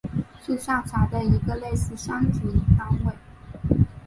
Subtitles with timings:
[0.43, 2.39] 是下辖的一个类似乡级
[2.75, 3.13] 单位。